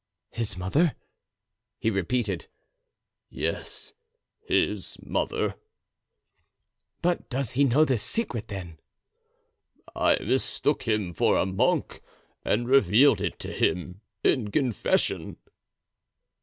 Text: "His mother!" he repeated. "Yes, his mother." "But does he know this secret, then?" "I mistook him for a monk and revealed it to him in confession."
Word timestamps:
"His 0.31 0.57
mother!" 0.57 0.95
he 1.77 1.91
repeated. 1.91 2.47
"Yes, 3.29 3.93
his 4.47 4.97
mother." 4.99 5.53
"But 7.03 7.29
does 7.29 7.51
he 7.51 7.63
know 7.65 7.85
this 7.85 8.01
secret, 8.01 8.47
then?" 8.47 8.79
"I 9.95 10.15
mistook 10.19 10.87
him 10.87 11.13
for 11.13 11.37
a 11.37 11.45
monk 11.45 12.01
and 12.43 12.67
revealed 12.67 13.21
it 13.21 13.37
to 13.41 13.53
him 13.53 14.01
in 14.23 14.49
confession." 14.49 15.37